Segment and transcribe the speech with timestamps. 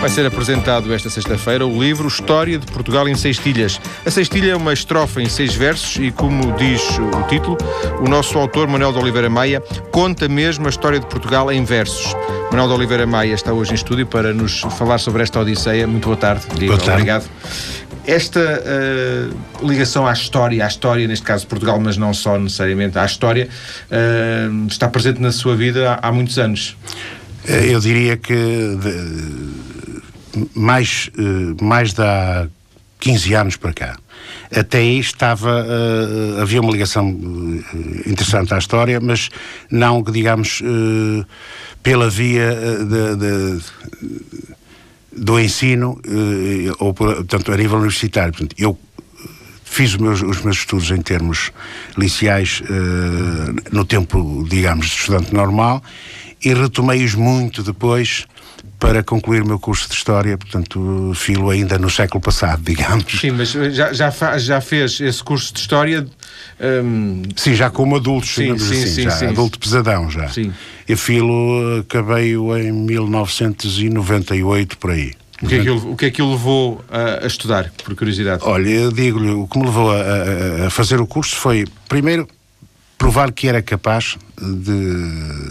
[0.00, 3.78] Vai ser apresentado esta sexta-feira o livro História de Portugal em Sextilhas.
[4.06, 7.58] A sextilha é uma estrofa em seis versos e, como diz o título,
[8.00, 9.60] o nosso autor, Manuel de Oliveira Maia,
[9.92, 12.14] conta mesmo a história de Portugal em versos.
[12.50, 15.86] Manuel de Oliveira Maia está hoje em estúdio para nos falar sobre esta Odisseia.
[15.86, 16.46] Muito boa tarde.
[16.48, 16.90] Boa tarde.
[16.92, 17.30] Obrigado.
[18.06, 22.98] Esta uh, ligação à história, à história, neste caso de Portugal, mas não só necessariamente
[22.98, 23.50] à história,
[23.90, 26.74] uh, está presente na sua vida há, há muitos anos.
[27.46, 29.69] Eu diria que de,
[30.54, 32.48] mais, uh, mais de há
[32.98, 33.98] 15 anos para cá.
[34.54, 39.30] Até aí estava, uh, havia uma ligação uh, interessante à história, mas
[39.70, 40.62] não, digamos,
[41.82, 43.62] pela via de, de,
[45.16, 46.00] do ensino,
[46.78, 48.32] ou por, portanto, a nível universitário.
[48.32, 48.78] Portanto, eu
[49.64, 51.52] fiz os meus, os meus estudos em termos
[51.96, 52.62] liceais
[53.72, 55.82] no tempo, digamos, de estudante normal
[56.42, 58.26] e retomei-os muito depois
[58.80, 63.20] para concluir o meu curso de História, portanto, filo ainda no século passado, digamos.
[63.20, 66.06] Sim, mas já, já, já fez esse curso de História?
[66.58, 67.20] Um...
[67.36, 70.28] Sim, já como adulto, sim, sim, assim, sim, já, sim, adulto pesadão já.
[70.28, 70.50] Sim.
[70.88, 75.12] Eu filo, acabei-o em 1998, por aí.
[75.42, 77.94] O que, é que o, o que é que o levou a, a estudar, por
[77.94, 78.42] curiosidade?
[78.44, 82.26] Olha, eu digo-lhe, o que me levou a, a fazer o curso foi, primeiro,
[82.96, 85.50] provar que era capaz de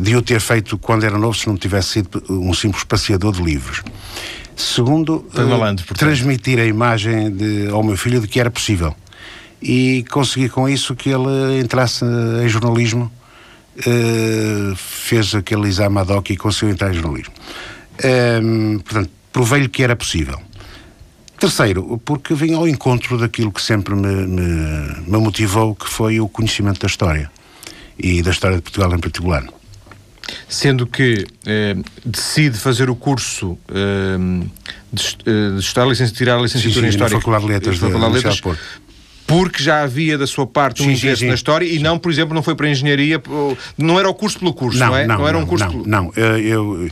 [0.00, 3.42] de eu ter feito quando era novo se não tivesse sido um simples passeador de
[3.42, 3.82] livros.
[4.56, 8.94] Segundo, malandro, uh, transmitir a imagem de, ao meu filho de que era possível.
[9.60, 13.10] E consegui com isso que ele entrasse em jornalismo,
[13.78, 17.34] uh, fez aquele exame ad hoc e conseguiu entrar em jornalismo.
[18.42, 20.40] Um, portanto, provei-lhe que era possível.
[21.38, 26.28] Terceiro, porque vim ao encontro daquilo que sempre me, me, me motivou, que foi o
[26.28, 27.30] conhecimento da história.
[27.98, 29.44] E da história de Portugal em particular
[30.48, 34.46] sendo que eh, decide fazer o curso eh,
[34.92, 37.14] de, eh, de estudar, licença, tirar a licenciatura sim, sim, em História.
[37.14, 38.58] Na Faculdade de Letras, da Faculdade de Letras
[39.26, 41.28] porque já havia da sua parte um sim, interesse sim, sim.
[41.28, 43.22] na história e não, por exemplo, não foi para a engenharia,
[43.78, 45.06] não era o curso pelo curso, não, não é?
[45.06, 45.86] Não, não era um curso não, pelo...
[45.86, 46.12] não.
[46.16, 46.90] Eu,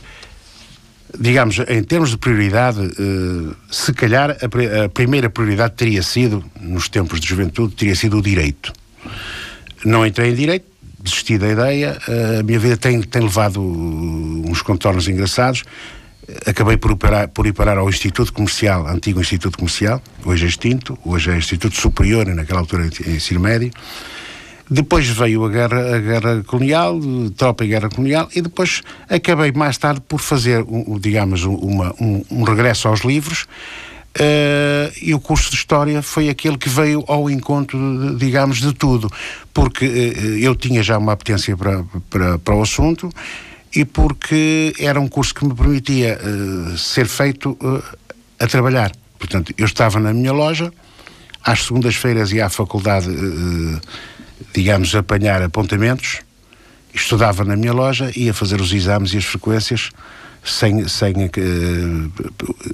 [1.17, 6.89] digamos, em termos de prioridade, uh, se calhar a, a, primeira prioridade teria sido, nos
[6.89, 8.73] tempos de juventude, teria sido o direito.
[9.83, 10.65] Não entrei em direito,
[11.01, 11.97] desisti da ideia.
[12.39, 15.63] A minha vida tem, tem levado uns contornos engraçados.
[16.45, 20.97] Acabei por, operar, por ir parar ao Instituto Comercial, antigo Instituto Comercial, hoje é extinto,
[21.03, 23.71] hoje é Instituto Superior, naquela altura em ensino médio.
[24.69, 26.99] Depois veio a guerra, a guerra colonial,
[27.35, 30.63] tropa e guerra colonial, e depois acabei mais tarde por fazer,
[30.99, 33.47] digamos, uma, um, um regresso aos livros,
[34.17, 39.09] Uh, e o curso de História foi aquele que veio ao encontro, digamos, de tudo,
[39.53, 43.09] porque uh, eu tinha já uma apetência para, para, para o assunto
[43.73, 47.57] e porque era um curso que me permitia uh, ser feito
[48.39, 48.91] a trabalhar.
[49.19, 50.73] Portanto, eu estava na minha loja,
[51.43, 53.07] às segundas-feiras ia à faculdade,
[54.53, 56.21] digamos, apanhar apontamentos,
[56.93, 59.91] estudava na minha loja, ia fazer os exames e as frequências
[60.43, 62.11] sem, sem uh,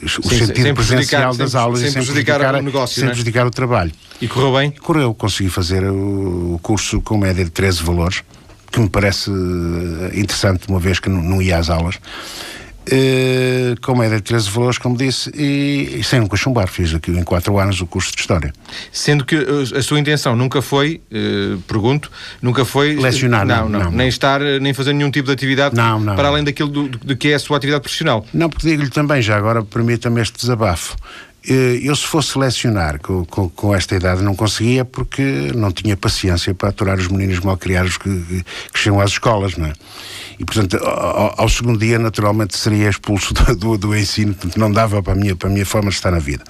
[0.03, 3.07] o sentido presencial das sem, aulas sem, e sem prejudicar, prejudicar o negócio, sem é?
[3.07, 3.91] prejudicar o trabalho.
[4.21, 4.71] E correu bem?
[4.71, 8.23] Correu, consegui fazer o curso com média de 13 valores,
[8.71, 11.99] que me parece eh, interessante, uma vez que não, não ia às aulas.
[12.85, 16.67] Uh, com média de 13 valores, como disse, e, e sem nunca chumbar.
[16.67, 18.53] Fiz aqui em 4 anos o curso de História.
[18.91, 19.35] Sendo que
[19.75, 22.95] a sua intenção nunca foi, uh, pergunto, nunca foi.
[22.95, 26.27] Lecionar, não, não, não, Nem estar, nem fazer nenhum tipo de atividade não, não, para
[26.27, 28.25] além daquilo do, do, que é a sua atividade profissional.
[28.33, 30.95] Não, porque digo-lhe também, já agora permita-me este desabafo.
[31.47, 36.55] Eu, se fosse selecionar com, com, com, esta idade, não conseguia porque não tinha paciência
[36.55, 39.73] para aturar os meninos mal criados que, que, que chegam às escolas, não é?
[40.39, 44.71] E, portanto, ao, ao segundo dia, naturalmente, seria expulso do, do, do, ensino, portanto, não
[44.71, 46.43] dava para a, minha, para a minha forma de estar na vida.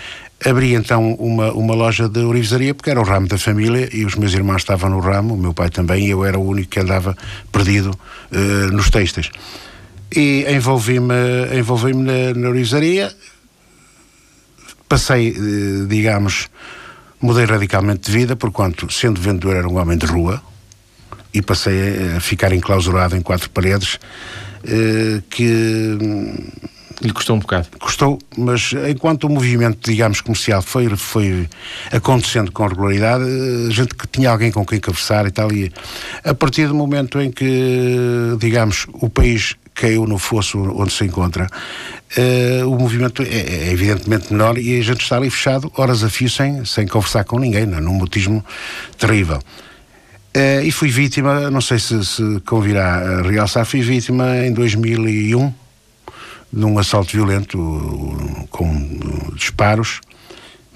[0.46, 4.16] abri então uma, uma loja de orivesaria, porque era o ramo da família e os
[4.16, 6.80] meus irmãos estavam no ramo, o meu pai também, e eu era o único que
[6.80, 7.16] andava
[7.52, 9.30] perdido uh, nos textos.
[10.14, 13.14] E envolvi-me envolvi na, na orivesaria,
[14.88, 16.50] passei, uh, digamos,
[17.22, 20.42] mudei radicalmente de vida, porquanto, sendo vendedor, era um homem de rua,
[21.38, 24.00] e passei a ficar enclausurado em quatro paredes
[24.64, 25.98] eh, que
[27.02, 27.68] lhe custou um bocado.
[27.80, 31.48] Custou, mas enquanto o movimento, digamos, comercial foi, foi
[31.92, 33.24] acontecendo com regularidade,
[33.68, 35.72] a gente que tinha alguém com quem conversar e tal, e
[36.24, 41.48] a partir do momento em que, digamos, o país caiu no fosso onde se encontra,
[42.18, 46.10] uh, o movimento é, é, evidentemente menor e a gente está ali fechado, horas a
[46.10, 48.44] fio, sem, sem conversar com ninguém, não, num mutismo
[48.98, 49.40] terrível.
[50.38, 55.52] Uh, e fui vítima, não sei se, se convirá a realçar, fui vítima em 2001
[56.54, 57.58] de um assalto violento
[58.52, 60.00] com disparos,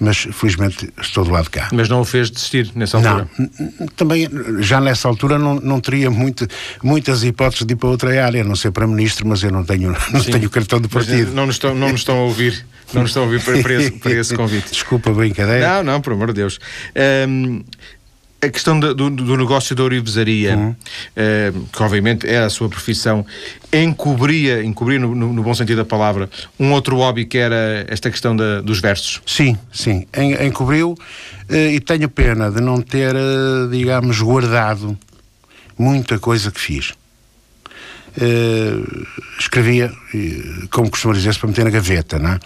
[0.00, 1.68] mas felizmente estou do lado de cá.
[1.72, 3.28] Mas não o fez desistir nessa altura?
[3.38, 4.28] Não, também
[4.58, 6.44] já nessa altura não, não teria muito,
[6.82, 9.94] muitas hipóteses de ir para outra área, não ser para ministro, mas eu não tenho,
[10.12, 11.26] não tenho cartão de partido.
[11.26, 13.62] Mas não nos estão, não nos estão a ouvir, não nos estão a ouvir para,
[13.62, 14.72] para, esse, para esse convite.
[14.72, 15.68] Desculpa a brincadeira.
[15.68, 16.58] Não, não, por amor de Deus.
[17.28, 17.62] Um,
[18.42, 20.74] a questão do, do, negócio da orivesaria, uhum.
[21.14, 23.24] eh, que obviamente é a sua profissão,
[23.72, 26.28] encobria, encobria no, no, no, bom sentido da palavra,
[26.58, 29.22] um outro hobby que era esta questão da, dos versos?
[29.24, 30.96] Sim, sim, en, encobriu
[31.48, 34.98] eh, e tenho pena de não ter, eh, digamos, guardado
[35.78, 36.94] muita coisa que fiz.
[39.38, 39.90] escrevia,
[40.70, 42.40] como costuma dizer-se, para meter na gaveta, não é?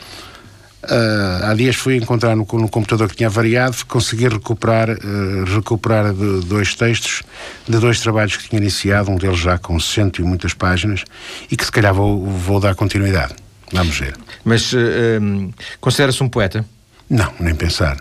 [0.87, 6.15] Uh, há dias fui encontrar no, no, computador que tinha variado, consegui recuperar, uh, recuperar
[6.15, 7.25] de, dois textos
[7.69, 11.03] de dois trabalhos que tinha iniciado, um deles já com cento e muitas páginas,
[11.51, 13.35] e que se calhar vou, vou dar continuidade.
[13.73, 14.17] Vamos ver.
[14.45, 14.79] Mas uh,
[15.21, 16.65] um, considera-se um poeta?
[17.11, 17.97] Não, nem pensar.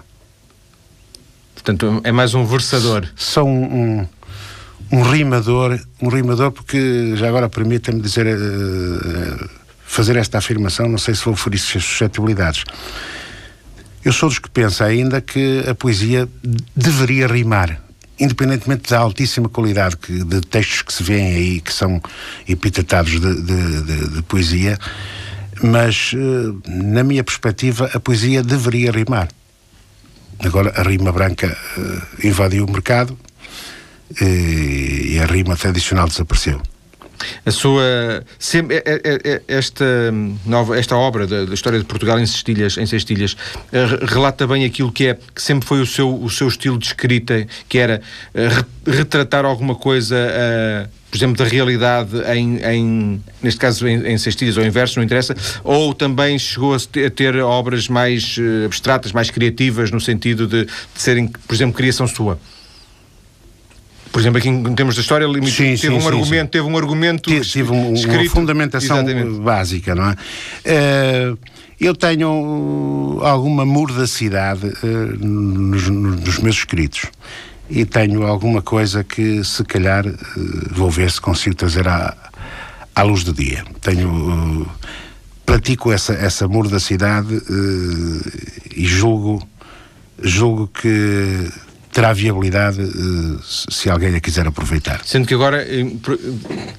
[1.55, 3.07] Portanto, é mais um versador.
[3.15, 4.07] Sou um, um,
[4.91, 8.27] um rimador, um rimador porque, já agora permita-me dizer
[9.95, 12.65] fazer esta afirmação, não sei se vou ferir suscetibilidades.
[14.03, 16.27] Eu sou dos que pensa ainda que a poesia
[16.75, 17.81] deveria rimar,
[18.19, 22.01] independentemente da altíssima qualidade que, de textos que se vêem aí, que são
[22.47, 24.77] epitetados de, de, de, de poesia,
[25.63, 29.30] mas, eh, na minha perspectiva, a poesia deveria rimar.
[30.39, 33.18] Agora, a rima branca uh, invadiu o mercado
[34.21, 36.61] uh, e a rima tradicional desapareceu
[37.45, 39.85] a sua sempre, é, é, é, esta
[40.45, 43.35] nova esta obra da, da, história de Portugal em cestilhas em cestilhas
[43.71, 46.87] eh, relata bem aquilo que é que sempre foi o seu o seu estilo de
[46.87, 48.01] escrita que era
[48.33, 54.17] uh, retratar alguma coisa uh, por exemplo, da realidade em, em neste caso em, em
[54.17, 56.77] cestilhas ou em versos, não interessa, ou também chegou a
[57.09, 62.37] ter, obras mais abstratas, mais criativas, no sentido de, de serem, por exemplo, criação sua?
[64.16, 66.78] Por exemplo, aqui em termos da história, sim, teve, sim, um sim, argumento, teve um
[66.78, 67.30] argumento.
[67.30, 69.40] Um, escrito, uma fundamentação exatamente.
[69.42, 70.14] básica, não é?
[70.14, 71.38] Uh,
[71.78, 74.88] eu tenho alguma mordacidade uh,
[75.19, 77.07] nos, nos, meus escritos
[77.69, 80.16] e tenho alguma coisa que, se calhar, uh,
[80.72, 82.16] vou ver se consigo trazer à,
[82.95, 83.66] à luz do dia.
[83.81, 84.66] Tenho.
[85.45, 87.42] pratico essa, essa mordacidade
[88.74, 89.45] e julgo,
[90.24, 91.52] julgo que
[91.95, 94.99] terá viabilidade uh, se alguém a quiser aproveitar.
[95.06, 95.66] Sendo que agora,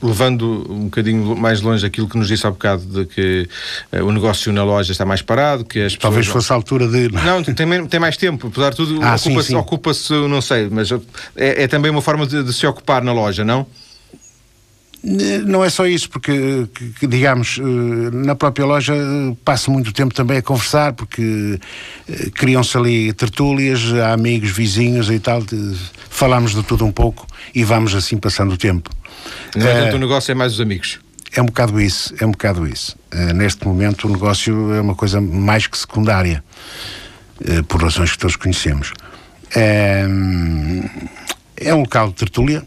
[0.02, 3.48] levando um bocadinho mais longe aquilo que nos disse há bocado, de que
[3.94, 7.08] uh, o negócio na loja está mais parado, que as Talvez fosse a altura de...
[7.08, 7.54] Não, tem,
[7.86, 9.90] tem mais tempo, apesar de tudo, ah, ocupa-se, ocupa
[10.28, 13.66] não sei, mas é, é também uma forma de, de se ocupar na loja, não?
[15.46, 16.66] Não é só isso, porque,
[16.98, 17.60] que, digamos,
[18.12, 18.92] na própria loja
[19.44, 21.60] passo muito tempo também a conversar, porque
[22.34, 25.44] criam-se ali tertúlias, há amigos, vizinhos e tal,
[26.10, 28.90] falamos de tudo um pouco e vamos assim passando o tempo.
[29.54, 30.98] Não é tanto o negócio, é mais os amigos.
[31.32, 32.96] É um bocado isso, é um bocado isso.
[33.32, 36.42] Neste momento o negócio é uma coisa mais que secundária,
[37.68, 38.92] por razões que todos conhecemos.
[39.54, 40.04] É,
[41.58, 42.64] é um local de tertúlia,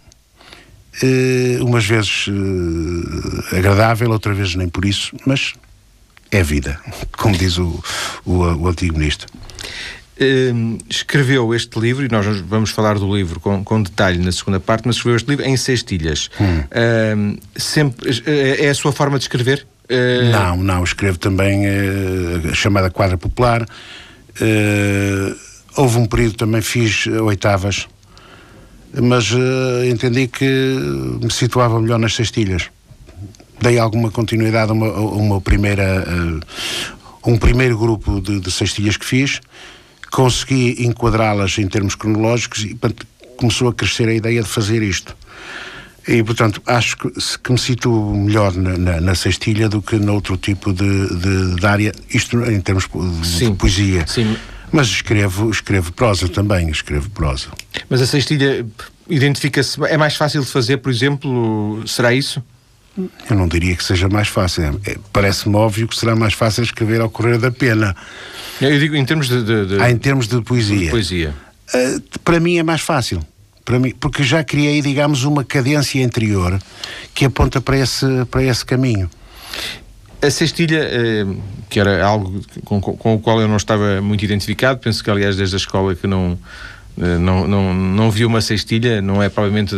[1.03, 2.25] uh, umas vezes
[3.51, 5.53] agradável, outras vezes nem por isso, mas
[6.31, 6.79] é vida,
[7.17, 7.83] como diz o,
[8.25, 9.27] o, o antigo ministro.
[10.21, 14.59] Uh, escreveu este livro, e nós vamos falar do livro com, com detalhe na segunda
[14.59, 16.29] parte, mas escreveu este livro em cestilhas.
[16.39, 16.59] Hum.
[16.59, 19.65] Uh, sempre, é a sua forma de escrever?
[19.85, 20.29] Uh...
[20.29, 21.63] Não, não, escrevo também
[22.51, 23.65] a chamada quadra popular.
[25.77, 27.87] houve um período também fiz oitavas,
[28.93, 29.31] mas
[29.89, 30.45] entendi que
[31.21, 32.69] me situava melhor nas cestilhas.
[33.61, 36.05] Dei alguma continuidade a uma, a uma primeira,
[37.25, 39.41] um primeiro grupo de, de cestilhas que fiz
[40.09, 43.05] consegui enquadrá-las em termos cronológicos e portanto,
[43.37, 45.15] começou a crescer a ideia de fazer isto.
[46.07, 47.09] E, portanto, acho que,
[47.43, 51.65] que me situo melhor na, na, na cestilha do que noutro tipo de, de, de
[51.65, 54.07] área, isto em termos de, sim, de poesia.
[54.07, 54.35] Sim.
[54.71, 57.47] Mas escrevo, escrevo prosa também, escrevo prosa.
[57.89, 58.65] Mas a cestilha
[59.09, 62.43] identifica-se, é mais fácil de fazer, por exemplo, será isso?
[63.29, 64.79] Eu não diria que seja mais fácil.
[64.85, 67.95] É, Parece-me óbvio que será mais fácil escrever ao correr da pena.
[68.59, 69.43] Eu digo em termos de.
[69.43, 69.81] de, de...
[69.81, 70.85] Ah, em termos de poesia.
[70.85, 71.33] De poesia.
[71.73, 73.21] Uh, para mim é mais fácil.
[73.63, 76.59] Para mim, porque já criei, digamos, uma cadência interior
[77.13, 79.09] que aponta para esse, para esse caminho.
[80.21, 81.25] A cestilha, eh,
[81.69, 85.37] que era algo com, com, o qual eu não estava muito identificado, penso que, aliás,
[85.37, 86.37] desde a escola que não
[87.19, 89.75] não, não, não vi uma cestilha, não é provavelmente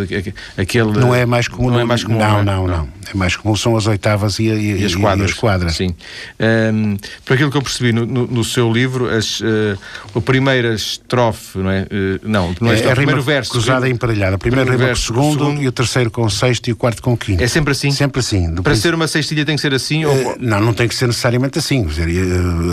[0.58, 0.92] aquele.
[0.92, 1.70] Não é mais comum.
[1.70, 2.20] Não é mais comum.
[2.20, 2.44] Não, é?
[2.44, 2.90] não, não.
[3.14, 5.30] É mais comum são as oitavas e, e, e as quadras.
[5.30, 5.76] E as quadras.
[5.76, 5.96] Sim.
[6.40, 9.78] Um, por aquilo que eu percebi no, no, no seu livro, as, uh,
[10.16, 11.84] a primeira estrofe, não é?
[11.84, 13.52] Uh, não, não é, estrofe, é o primeiro verso.
[13.52, 14.36] Cruzada e emparelhada.
[14.36, 16.76] O primeiro rima com o segundo, segundo, e o terceiro com o sexto e o
[16.76, 17.44] quarto com o quinto.
[17.44, 17.92] É sempre assim?
[17.92, 18.56] Sempre assim.
[18.56, 20.06] Para ser uma cestilha tem que ser assim?
[20.06, 20.36] Uh, ou...
[20.40, 21.84] Não, não tem que ser necessariamente assim.
[21.84, 22.08] Dizer,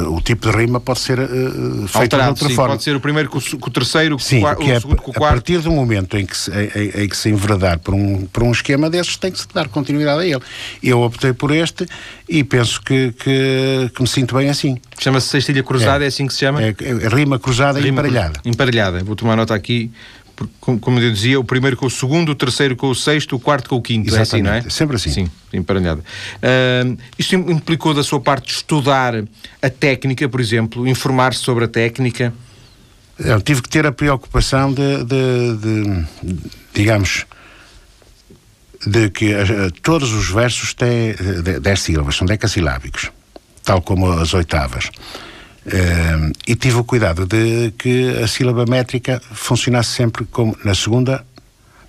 [0.08, 2.70] o tipo de rima pode ser feito Alterado, de outra sim, forma.
[2.74, 5.10] Pode ser o primeiro com o, com o terceiro, sim, com o, é, segundo com
[5.10, 5.14] o.
[5.16, 8.42] A partir do momento em que se, em, em que se enveredar por um, por
[8.42, 10.42] um esquema desses, tem que se dar continuidade a ele.
[10.82, 11.86] Eu optei por este
[12.28, 14.78] e penso que, que, que me sinto bem assim.
[14.98, 16.62] Chama-se cestilha cruzada, é, é, assim que se chama?
[16.62, 18.40] É, é rima cruzada rima e emparelhada.
[18.44, 19.04] Emparelhada.
[19.04, 19.90] Vou tomar nota aqui
[20.60, 23.68] como eu dizia, o primeiro com o segundo, o terceiro com o sexto, o quarto
[23.68, 24.08] com o quinto.
[24.08, 24.46] Exatamente.
[24.46, 24.70] É assim, não é?
[24.70, 25.10] Sempre assim.
[25.10, 26.00] Sim, emparelhado.
[26.36, 29.14] Uh, isto implicou da sua parte estudar
[29.60, 32.32] a técnica, por exemplo, informar-se sobre a técnica?
[33.44, 36.06] Tive que ter a preocupação de, de, de
[36.72, 37.26] digamos,
[38.86, 41.14] de que uh, todos os versos têm
[41.60, 43.10] 10 sílabas, são decassilábicos,
[43.64, 44.90] tal como as oitavas.
[45.66, 51.24] Uh, e tive o cuidado de que a sílaba métrica funcionasse sempre como na segunda,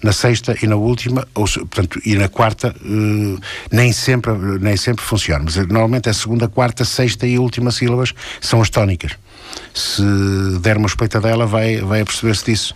[0.03, 3.39] na sexta e na última, ou, portanto, e na quarta uh,
[3.71, 5.43] nem, sempre, nem sempre funciona.
[5.45, 9.15] Mas normalmente a segunda, quarta, sexta e última sílabas são as tónicas.
[9.73, 10.03] Se
[10.61, 12.75] der uma espeitadela, vai, vai perceber-se disso.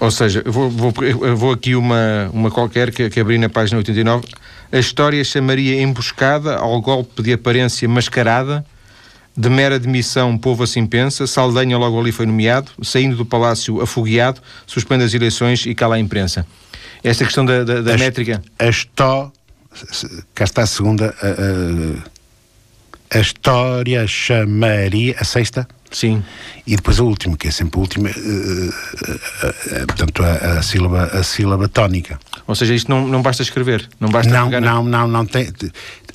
[0.00, 0.92] Ou seja, vou, vou,
[1.36, 4.26] vou aqui uma, uma qualquer que, que abri na página 89.
[4.72, 8.64] A história chamaria emboscada ao golpe de aparência mascarada,
[9.36, 14.40] de mera demissão, povo assim pensa, Saldanha logo ali foi nomeado, saindo do palácio afogueado,
[14.66, 16.46] suspende as eleições e cala a imprensa.
[17.02, 18.42] Esta questão da, da, da a métrica.
[18.58, 19.32] A Estó,
[20.34, 22.10] cá está a segunda, a, a,
[23.10, 26.24] a história chamaria, a sexta, Sim.
[26.66, 30.62] E depois a última, que é sempre a última, uh, uh, uh, portanto, a, a,
[30.62, 32.18] sílaba, a sílaba tónica.
[32.48, 35.52] Ou seja, isto não, não basta escrever, não basta Não, não, não, não tem.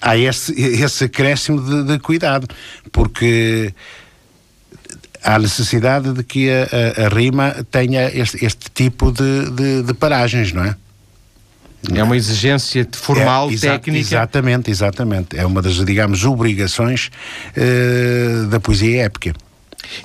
[0.02, 2.46] Há esse, esse acréscimo de, de cuidado,
[2.92, 3.74] porque
[5.24, 9.94] há necessidade de que a, a, a rima tenha este, este tipo de, de, de,
[9.94, 10.76] paragens, não é?
[11.94, 14.00] É uma exigência formal, é, exa técnica.
[14.00, 15.38] Exatamente, exatamente.
[15.38, 17.10] É uma das, digamos, obrigações
[17.56, 19.34] uh, da poesia épica.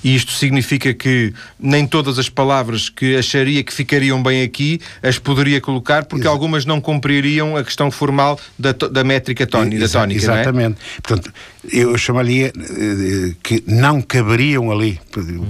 [0.03, 5.19] E isto significa que nem todas as palavras que acharia que ficariam bem aqui as
[5.19, 9.85] poderia colocar, porque Exa algumas não cumpririam a questão formal da, da métrica tónica.
[9.85, 10.23] Exa tónica é?
[10.23, 10.79] exatamente.
[10.79, 11.01] É?
[11.03, 11.35] Portanto,
[11.71, 14.99] eu chamaria uh, que não caberiam ali.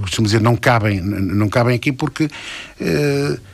[0.00, 2.25] Costumo dizer, não cabem, não cabem aqui porque.
[2.81, 3.53] Uh,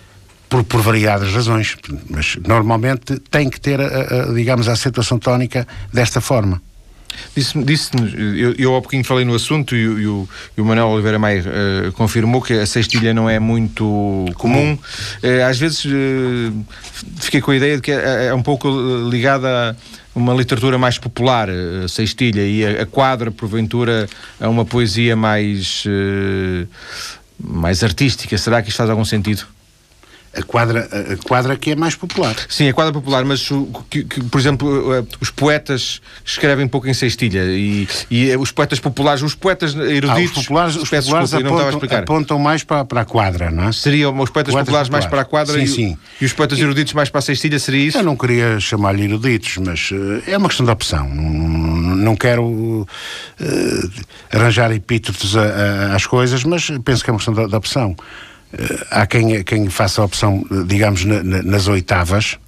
[0.50, 1.76] por, por, variadas razões,
[2.10, 6.60] mas normalmente tem que ter, a, a, digamos, a acentuação tónica desta forma.
[7.34, 7.90] Disse-nos, disse
[8.40, 11.42] eu, eu há pouquinho falei no assunto e, e, o, e o Manuel Oliveira Maia
[11.42, 14.74] uh, confirmou que a cestilha não é muito comum.
[14.74, 16.66] Uh, às vezes uh,
[17.16, 18.68] fiquei com a ideia de que é, é um pouco
[19.08, 19.76] ligada
[20.14, 24.08] a uma literatura mais popular, a cestilha, e a, a quadra, porventura,
[24.40, 25.84] a uma poesia mais,
[27.38, 28.36] mais artística.
[28.36, 29.46] Será que isto faz algum sentido?
[30.32, 32.36] A quadra, a quadra que é mais popular.
[32.48, 36.86] Sim, a quadra popular, mas o, que, que, por exemplo, eh, os poetas escrevem pouco
[36.88, 40.08] em sextilha e, e os poetas populares, os poetas eruditos.
[40.08, 43.72] Ah, os populares, os populares desculpa, apontam, apontam, mais para, para a quadra, não é?
[43.72, 45.98] Seriam os poetas, populares, mais para a quadra sim, e, sim.
[46.20, 47.98] e os poetas eruditos mais para a sextilha, seria isso?
[47.98, 51.08] Eu não queria chamar-lhe eruditos, mas uh, é uma questão de opção.
[51.08, 51.26] Não,
[51.96, 52.86] não quero uh,
[54.32, 57.96] arranjar epítetos a, a, às coisas, mas penso que é uma questão de, de opção.
[58.52, 62.38] Eh, há quem, quem faça a opção, digamos, na, na, nas oitavas,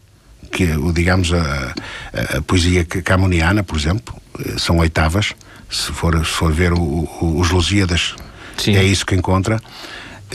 [0.50, 1.74] que o digamos a,
[2.12, 5.34] a, a, poesia camoniana, por exemplo, eh, são oitavas.
[5.70, 8.14] Se for, se for ver o, o, os Lusíadas,
[8.58, 8.76] Sim.
[8.76, 9.60] é isso que encontra.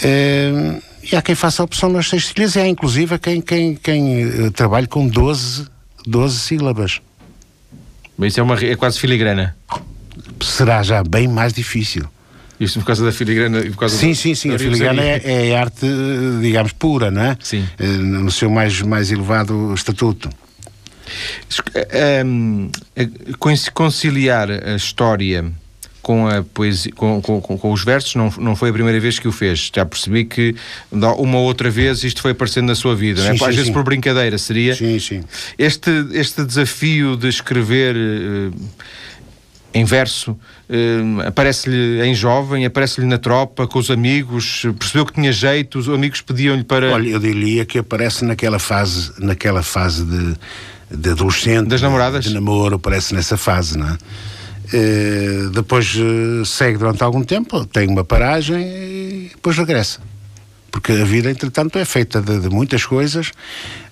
[0.01, 0.81] É,
[1.11, 4.87] e há quem faça a opção nas sextilhas e há inclusive quem, quem, quem trabalhe
[4.87, 5.67] com 12,
[6.05, 7.01] 12 sílabas.
[8.17, 9.55] Mas isso é, uma, é quase filigrana.
[10.41, 12.07] Será já bem mais difícil.
[12.59, 14.53] Isto por causa da filigrana e por causa Sim, sim, sim.
[14.53, 15.85] A filigrana é, é, arte,
[16.41, 17.37] digamos, pura, não é?
[17.39, 17.63] Sim.
[17.77, 20.29] Eh, no seu mais, mais elevado estatuto.
[22.25, 22.69] Um,
[23.73, 25.45] conciliar a história
[26.07, 29.27] com a poesia, com, com, com, os versos não, não foi a primeira vez que
[29.27, 29.69] o fez.
[29.75, 30.55] Já percebi que
[30.89, 33.37] uma outra vez isto foi aparecendo na sua vida, sim, é?
[33.37, 33.57] sim, às sim.
[33.57, 34.73] vezes por brincadeira seria.
[34.73, 35.21] Sim, sim.
[35.57, 38.53] Este, este desafio de escrever uh,
[39.73, 45.31] em verso, uh, aparece-lhe em jovem, aparece-lhe na tropa, com os amigos, percebeu que tinha
[45.31, 46.91] jeito, os amigos pediam-lhe para.
[46.91, 50.35] Olha, eu diria que aparece naquela fase, naquela fase de,
[50.89, 51.67] de adolescente.
[51.67, 52.25] Das namoradas?
[52.25, 53.97] De, namoro, aparece nessa fase, não é?
[54.73, 59.99] Uh, depois uh, segue durante algum tempo, tem uma paragem e depois regressa
[60.71, 63.31] porque a vida, entretanto, é feita de, de, muitas coisas,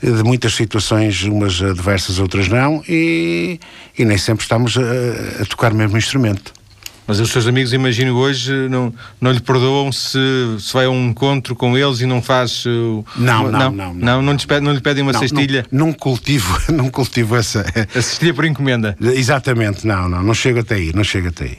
[0.02, 3.60] de muitas situações, umas adversas, outras não, e,
[3.98, 6.54] e nem sempre estamos a, a tocar o mesmo instrumento.
[7.08, 8.92] Mas os seus amigos, imagino hoje, não,
[9.22, 10.18] não lhe perdoam se,
[10.60, 12.66] se vai a um encontro com eles e não faz.
[12.66, 13.72] Uh, não, não, não.
[13.72, 15.66] Não, não, não, lhe, pedem, não lhe pedem uma não, cestilha?
[15.72, 17.64] Não, não, cultivo, não cultivo essa.
[17.96, 18.98] A cestilha por encomenda?
[19.00, 21.58] Exatamente, não, não, não chego até aí, não chego até aí.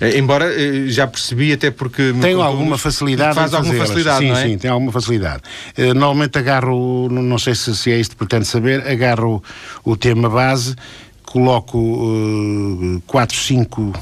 [0.00, 2.14] Eh, embora eh, já percebi, até porque.
[2.20, 3.34] Tenho alguma facilidade.
[3.34, 4.42] Faz alguma facilidade, sim, não é?
[4.48, 5.42] Sim, tem alguma facilidade.
[5.78, 9.42] Uh, normalmente agarro, não sei se, se é isto que pretende saber, agarro
[9.84, 10.74] o, tema base,
[11.24, 13.92] coloco uh, quatro, cinco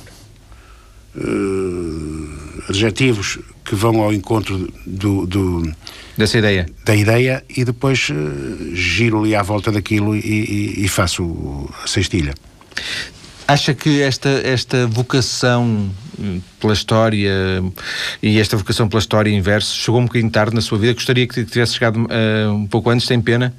[1.17, 5.73] uh, adjetivos que vão ao encontro do, do,
[6.17, 10.89] dessa ideia da ideia e depois uh, giro ali à volta daquilo e, e, e
[10.89, 12.35] faço a cestilha.
[13.51, 17.61] Acha que esta, esta vocação hum, pela história
[18.23, 20.95] e esta vocação pela história em verso chegou um bocadinho tarde na sua vida?
[20.95, 23.53] Gostaria que tivesse chegado uh, um pouco antes, tem pena?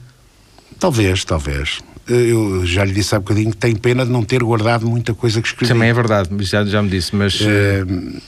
[0.79, 1.79] Talvez, talvez.
[2.07, 5.41] Eu já lhe disse há bocadinho que tenho pena de não ter guardado muita coisa
[5.41, 5.73] que escrevi.
[5.73, 7.41] Também é verdade, já, já me disse, mas.
[7.41, 8.21] Uh,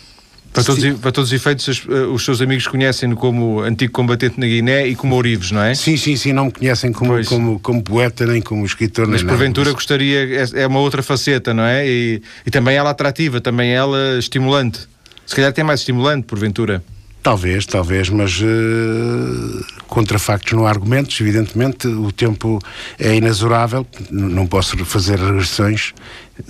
[0.54, 4.40] para todos, para todos os efeitos, os, eh, os seus amigos conhecem-no como antigo combatente
[4.40, 5.74] na Guiné e como Ourives, não é?
[5.74, 9.08] Sim, sim, sim, não me conhecem como, como, como poeta nem como escritor.
[9.08, 11.88] Mas porventura gostaria, é, é uma outra faceta, não é?
[11.88, 14.88] E, e também ela atrativa, também ela estimulante.
[15.26, 16.84] Se calhar tem mais estimulante, porventura.
[17.24, 21.20] Talvez, talvez, mas uh, contra factos não há argumentos.
[21.22, 22.60] Evidentemente, o tempo
[23.00, 25.94] é inexorável, não posso fazer regressões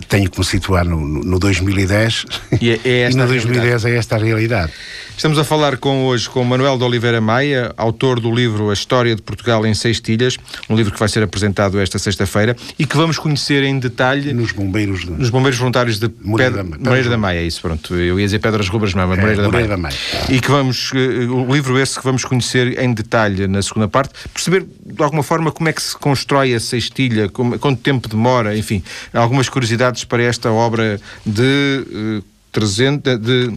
[0.07, 2.25] tenho que me situar no, no 2010
[2.61, 4.71] e, é, é e no 2010 é esta a realidade.
[5.15, 9.15] Estamos a falar com, hoje com Manuel de Oliveira Maia, autor do livro A História
[9.15, 10.37] de Portugal em Seis Tilhas,
[10.69, 14.51] um livro que vai ser apresentado esta sexta-feira e que vamos conhecer em detalhe nos
[14.51, 15.11] bombeiros, de...
[15.11, 17.95] nos bombeiros voluntários de Moreira, Pedra, Moreira da Maia, é isso, pronto.
[17.95, 19.95] Eu ia dizer Pedras Rubras, mas é, Moreira, da, Moreira Maia.
[19.95, 20.35] da Maia.
[20.35, 24.13] E que vamos, eh, o livro esse que vamos conhecer em detalhe na segunda parte,
[24.33, 28.57] perceber de alguma forma como é que se constrói a sextilha, como, quanto tempo demora,
[28.57, 31.85] enfim, algumas curiosidades para esta obra de
[32.19, 33.53] uh, 300, de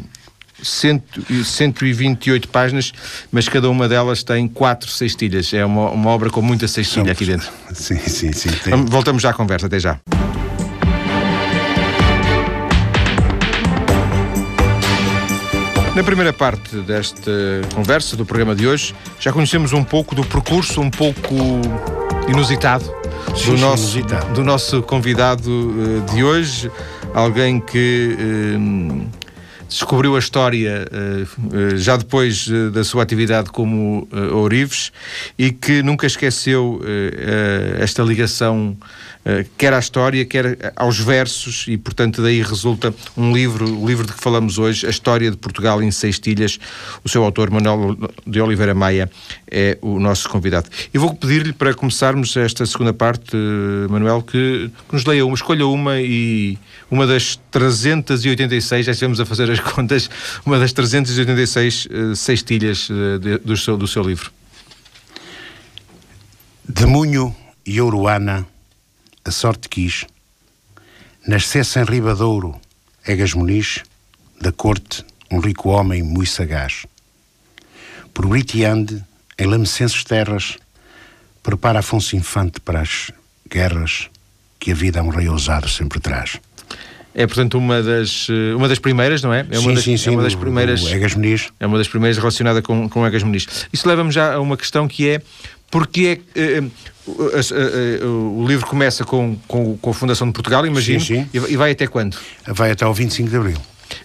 [0.62, 2.92] 128 páginas,
[3.30, 5.52] mas cada uma delas tem quatro sextilhas.
[5.52, 7.50] É uma, uma obra com muita sextilha aqui dentro.
[7.72, 8.50] Sim, sim, sim.
[8.64, 8.84] Tem...
[8.86, 9.98] Voltamos já à conversa, até já.
[15.96, 17.32] Na primeira parte desta
[17.74, 21.34] conversa, do programa de hoje, já conhecemos um pouco do percurso um pouco
[22.28, 22.84] inusitado
[23.30, 24.34] do, sim, nosso, inusitado.
[24.34, 26.70] do nosso convidado uh, de hoje,
[27.14, 29.06] alguém que uh,
[29.68, 34.92] descobriu a história uh, já depois da sua atividade como ourives
[35.38, 36.80] e que nunca esqueceu
[37.80, 38.76] esta ligação
[39.58, 44.12] quer à história, quer aos versos, e portanto daí resulta um livro, o livro de
[44.12, 46.58] que falamos hoje, A História de Portugal em Seis Tilhas.
[47.04, 49.10] O seu autor, Manuel de Oliveira Maia,
[49.50, 50.68] é o nosso convidado.
[50.94, 53.36] Eu vou pedir-lhe para começarmos esta segunda parte,
[53.90, 56.56] Manuel, que, que nos leia uma, escolha uma e
[56.88, 60.10] uma das 386, já estivemos a fazer as contas,
[60.44, 64.30] uma das 386 uh, sextilhas uh, de, do, seu, do seu livro.
[66.68, 68.46] Demunho e Ouroana
[69.26, 70.06] a sorte quis,
[71.26, 72.60] nascesse em Ribadouro,
[73.04, 73.82] Egas Muniz,
[74.40, 76.86] da corte, um rico homem muito sagaz.
[78.14, 79.04] Por Britiande,
[79.36, 80.58] em lamecenses terras,
[81.42, 83.10] prepara Afonso Infante para as
[83.50, 84.08] guerras
[84.60, 86.40] que a vida a um rei ousado sempre traz.
[87.18, 89.46] É, portanto, uma das, eh, uma das primeiras, não é?
[89.50, 90.10] é uma sim, das, sim, sim.
[90.10, 90.82] É uma das primeiras.
[90.82, 91.48] O Egas Muniz.
[91.58, 93.46] É uma das primeiras relacionada com, com Egas Muniz.
[93.72, 95.22] Isso leva-me já a uma questão que é
[95.70, 96.62] porque é eh,
[97.08, 101.46] eh, o livro começa com, com, com, a Fundação de Portugal, imagino, sim, sim.
[101.48, 102.18] E vai até quando?
[102.46, 103.56] Vai até ao 25 de Abril.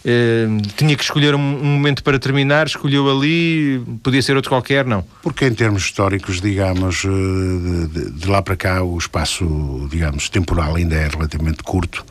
[0.06, 4.86] Uh, tinha que escolher um, um, momento para terminar, escolheu ali, podia ser outro qualquer,
[4.86, 5.04] não?
[5.22, 10.96] Porque em termos históricos, digamos, de, de, lá para cá, o espaço, digamos, temporal ainda
[10.96, 12.06] é relativamente curto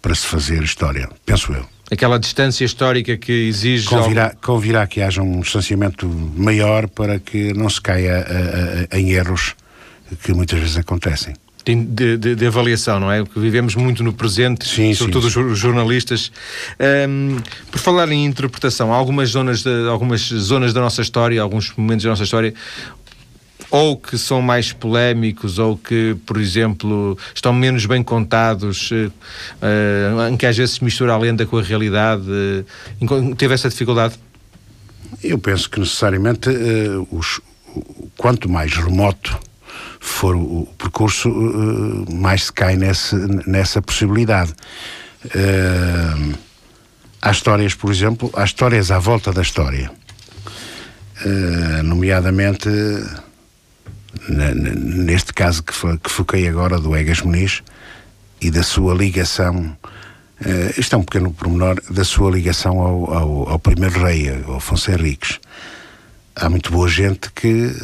[0.00, 1.66] para se fazer história, penso eu.
[1.90, 3.86] Aquela distância histórica que exige.
[3.86, 4.36] Convirá, algo...
[4.42, 9.54] convirá que haja um distanciamento maior para que não se caia a, a, em erros
[10.22, 11.34] que muitas vezes acontecem.
[11.64, 13.22] De, de, de, avaliação, não é?
[13.22, 16.32] Porque vivemos muito no presente, sim, sobretudo sim, os jornalistas.
[17.06, 17.36] Um,
[17.70, 22.04] por falar em interpretação, há algumas zonas, de, algumas zonas da nossa história, alguns momentos
[22.04, 22.54] da nossa história,
[23.70, 30.36] ou que são mais polémicos, ou que, por exemplo, estão menos bem contados, uh, em
[30.36, 32.24] que às vezes se mistura a lenda com a realidade.
[33.00, 34.14] Uh, teve essa dificuldade?
[35.22, 37.40] Eu penso que necessariamente uh, os,
[38.16, 39.38] quanto mais remoto
[40.00, 41.28] for o, percurso,
[42.12, 44.52] mais se cai nesse, nessa possibilidade.
[47.20, 49.90] há histórias, por exemplo, há histórias à volta da história.
[51.84, 52.68] nomeadamente
[54.28, 57.62] neste caso que, que foquei agora do Egas Muniz
[58.40, 59.76] e da sua ligação,
[60.40, 64.56] uh, isto é um pequeno pormenor, da sua ligação ao, ao, ao primeiro rei, ao
[64.56, 65.40] Afonso Henriques.
[66.36, 67.74] Há muito boa gente que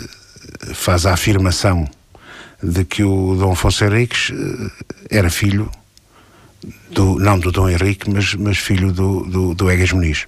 [0.73, 1.89] faz a afirmação
[2.65, 4.71] de que o Dom Afonso Henriques uh,
[5.11, 5.71] era filho
[6.91, 10.27] do, não do Dom Henrique, mas, mas filho do, do, do Egas Muniz.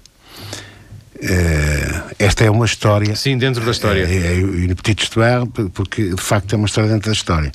[1.17, 3.17] Uh, esta é uma história.
[3.17, 4.07] Sim, dentro da história.
[4.07, 7.51] É, é, une petite histoire, porque de facto é uma história dentro da história.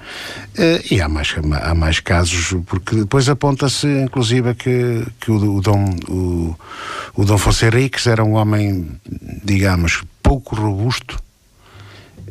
[0.57, 5.61] Uh, e há mais, há mais casos, porque depois aponta-se, inclusive, que, que o, o,
[5.61, 6.55] Dom, o,
[7.15, 8.89] o Dom Fonse Henriques era um homem,
[9.43, 11.21] digamos, pouco robusto.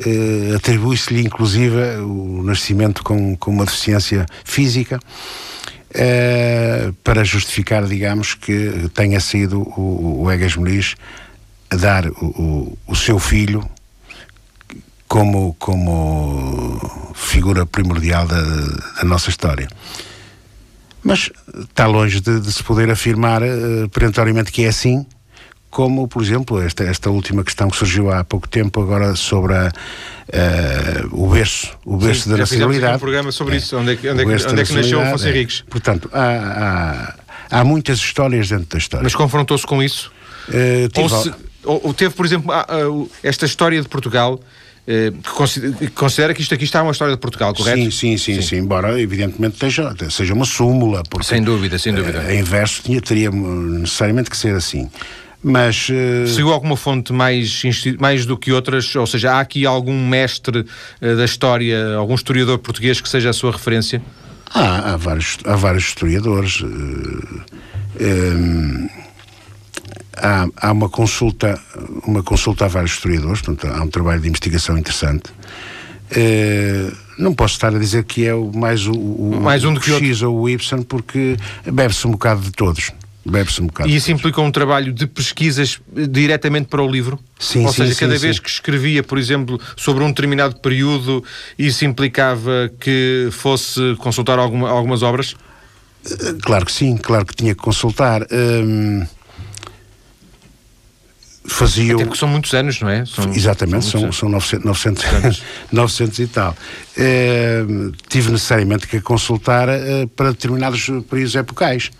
[0.04, 4.98] Uh, Atribui-se-lhe, inclusive, o nascimento com, com uma deficiência física.
[5.90, 10.94] Uh, para justificar, digamos, que tenha sido o, o Egas Muniz
[11.68, 13.68] a dar o, o, o, seu filho
[15.08, 16.80] como, como
[17.14, 19.68] figura primordial da, da nossa história.
[21.02, 25.04] Mas está longe de, de se poder afirmar uh, perentoriamente que é assim,
[25.70, 29.68] como, por exemplo, esta, esta última questão que surgiu há pouco tempo agora sobre a,
[29.68, 32.96] uh, o berço, o berço Sim, da nacionalidade.
[32.96, 35.00] um programa sobre é, isso, onde é que, onde é que, onde é que nasceu
[35.00, 35.30] Afonso é.
[35.30, 35.64] Henriques.
[35.70, 37.14] Portanto, há,
[37.50, 39.04] há, há, muitas histórias dentro da história.
[39.04, 40.10] Mas confrontou-se com isso?
[40.48, 41.32] Uh, ou, se,
[41.64, 42.52] ou, ou, teve, por exemplo,
[43.22, 44.40] esta história de Portugal
[44.86, 45.12] eh,
[45.80, 47.78] que considera que isto aqui está uma história de Portugal, correto?
[47.78, 48.42] Sim, sim, sim, sim.
[48.42, 48.56] sim.
[48.56, 51.04] embora evidentemente seja, seja uma súmula.
[51.08, 52.34] Porque, sem dúvida, sem dúvida.
[52.34, 54.90] Em verso tinha, teria necessariamente que ser assim.
[55.42, 55.88] Mas.
[55.88, 56.26] Uh...
[56.26, 57.62] Seguiu alguma fonte mais,
[57.98, 58.94] mais do que outras?
[58.94, 63.32] Ou seja, há aqui algum mestre uh, da história, algum historiador português que seja a
[63.32, 64.02] sua referência?
[64.52, 66.60] Há, há, vários, há vários historiadores.
[66.60, 67.40] Uh,
[70.16, 71.58] há, há uma consulta,
[72.06, 75.30] uma consulta a vários historiadores, portanto, há um trabalho de investigação interessante.
[77.18, 79.90] não posso estar a dizer que é o mais o, o mais um do que
[79.90, 80.32] o X outro.
[80.32, 82.92] ou o Y, porque bebe-se um bocado de todos.
[83.30, 83.88] Bebe-se um bocado.
[83.88, 87.18] E isso implica um trabalho de pesquisas diretamente para o livro?
[87.38, 90.56] Sim, Ou sim, seja, sim, cada sim, vez que escrevia, por exemplo, sobre um determinado
[90.56, 91.24] período,
[91.58, 95.36] isso implicava que fosse consultar alguma, algumas obras?
[96.04, 98.26] Eh, claro que sim, claro que tinha que consultar.
[98.32, 99.06] Hum,
[101.46, 103.04] fazia Até porque são muitos anos, não é?
[103.04, 105.42] São, Exatamente, são, são, são 900, 900, anos.
[105.72, 106.56] 900 e tal.
[106.96, 111.90] Uh, tive necessariamente que consultar uh, para determinados períodos epocais.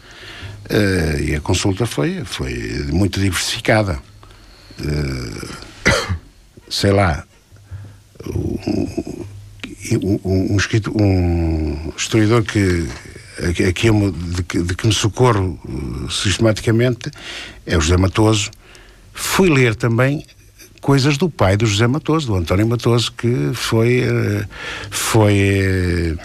[0.70, 2.54] Uh, e a consulta foi, foi
[2.92, 4.00] muito diversificada.
[4.78, 5.48] Uh,
[6.70, 7.24] sei lá,
[8.24, 9.18] um,
[9.96, 10.56] um, um,
[10.94, 12.86] um, historiador que
[13.40, 17.10] a, que eu, de, que, de que me socorro uh, sistematicamente
[17.66, 18.52] é o José Matoso.
[19.12, 20.24] Fui ler também
[20.80, 24.04] coisas do pai do José Matoso, do António Matoso, que foi,
[24.88, 26.16] foi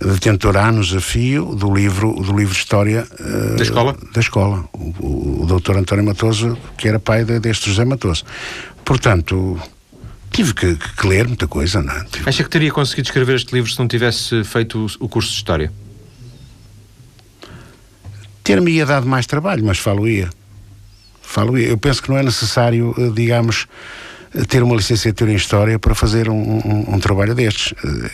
[0.00, 3.96] detentor anos a fio do livro, do livro de História uh, da escola.
[4.12, 4.64] Da escola.
[4.72, 8.24] O, o, o doutor António Matoso, que era pai de, deste José Matoso.
[8.84, 9.60] Portanto,
[10.30, 12.04] tive que, que, ler muita coisa, não é?
[12.04, 12.28] Tive...
[12.28, 15.36] Acha que teria conseguido escrever este livro se não tivesse feito o, o curso de
[15.36, 15.72] História?
[18.42, 20.30] Ter-me ia dado mais trabalho, mas falo-ia.
[21.20, 21.68] Falo-ia.
[21.68, 23.66] Eu penso que não é necessário, eh, digamos,
[24.48, 27.74] ter uma licenciatura em História para fazer um, um, um, trabalho destes.
[27.84, 28.10] Eh,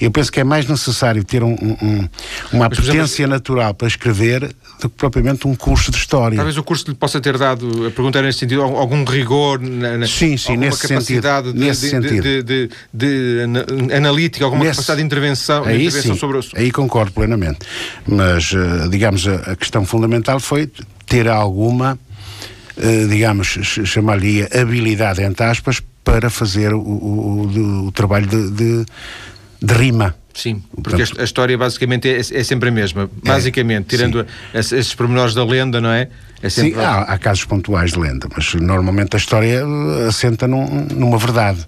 [0.00, 1.56] eu penso que é mais necessário ter um,
[2.52, 6.36] uma apetência natural para escrever do que propriamente um curso de História.
[6.36, 10.06] Talvez o curso lhe possa ter dado, a pergunta era nesse sentido, algum rigor, na,
[10.06, 12.42] sim, sim, nesse capacidade sentido, de, nesse de, sentido.
[12.42, 16.42] De, de, analítica, alguma nesse, capacidade de intervenção, aí, intervenção sim, sobre o...
[16.54, 17.58] Aí concordo plenamente.
[18.06, 20.70] Mas, eh, digamos, a, a questão fundamental foi
[21.06, 21.98] ter alguma
[22.82, 28.86] eh, digamos, chamar-lhe habilidade, entre aspas, para fazer o, o, o trabalho de, de,
[29.62, 30.14] de, rima.
[30.32, 33.10] Sim, porque Portanto, a história basicamente é, é, sempre a mesma.
[33.24, 36.08] É, basicamente, é, tirando esses, pormenores da lenda, não é?
[36.42, 39.62] é sim, há, há, casos pontuais de lenda, mas normalmente a história
[40.08, 41.66] assenta num, numa verdade.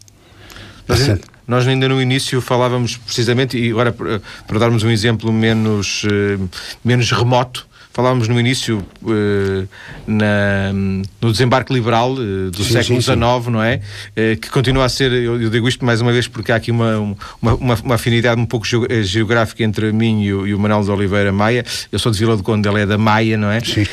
[0.89, 6.05] Nós, nós ainda no início falávamos precisamente, e agora para, para darmos um exemplo menos,
[6.07, 6.39] eh,
[6.85, 9.69] menos remoto, Falávamos no início uh,
[10.07, 13.19] na, no desembarque liberal uh, do sim, século XIX,
[13.51, 13.81] não é?
[14.11, 16.71] Uh, que continua a ser, eu, eu, digo isto mais uma vez porque há aqui
[16.71, 18.67] uma, uma, uma, uma afinidade um pouco
[19.03, 21.65] geográfica entre mim e o, e o Manuel de Oliveira Maia.
[21.91, 23.61] Eu sou de Vila do Conde, ele é da Maia, não é?
[23.61, 23.85] Sim.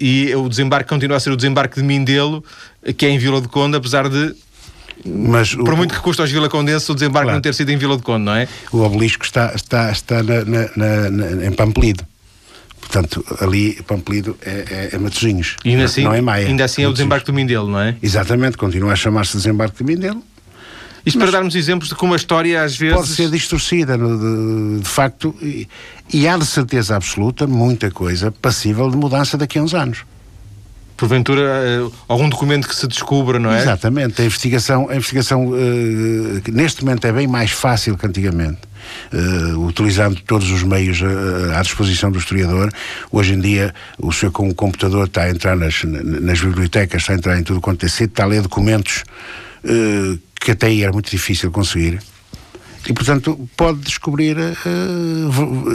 [0.00, 2.44] e o desembarque continua a ser o desembarque de Mindelo,
[2.96, 4.34] que é em Vila do Conde, apesar de
[5.04, 7.36] mas Por o, muito que custa aos Vila Condense o desembarque claro.
[7.36, 8.46] não ter sido em Vila do Conde, não é?
[8.70, 12.04] O obelisco está, está, está na, na, na, em Pamplido.
[12.90, 16.48] Portanto, ali Pamplido é, é, é Matosinhos, ainda assim, não é Maia.
[16.48, 17.94] Ainda assim é o desembarque do Mindelo, não é?
[18.02, 20.20] Exatamente, continua a chamar-se desembarque do Mindelo.
[21.06, 22.96] Isto para darmos exemplos de como a história às vezes...
[22.96, 25.68] Pode ser distorcida, de, de facto, e,
[26.12, 30.04] e há de certeza absoluta muita coisa passível de mudança daqui a uns anos
[31.00, 33.62] porventura eh, algum documento que se descubra, não é?
[33.62, 38.58] Exatamente, a investigação, a investigação uh, neste momento é bem mais fácil que antigamente.
[39.12, 42.72] Uh, utilizando todos os meios uh, à disposição do historiador.
[43.12, 47.12] Hoje em dia, o senhor com o computador está a entrar nas, nas bibliotecas, está
[47.12, 49.04] a entrar em tudo quanto é sítio, está a ler documentos
[49.64, 52.00] uh, que até aí era muito difícil conseguir.
[52.88, 54.36] E, portanto, pode descobrir